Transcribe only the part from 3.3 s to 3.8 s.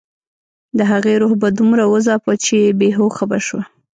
شوه